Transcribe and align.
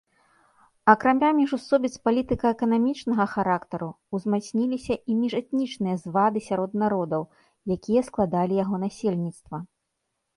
Акрамя 0.91 1.27
міжусобіц 1.39 1.89
палітыка-эканамічнага 2.07 3.25
характару, 3.33 3.89
узмацніліся 4.19 4.97
і 5.11 5.17
міжэтнічныя 5.19 5.95
звады 6.07 6.39
сярод 6.47 6.71
народаў, 6.85 7.27
якія 7.77 8.01
складалі 8.09 8.53
яго 8.63 8.75
насельніцтва. 8.85 9.57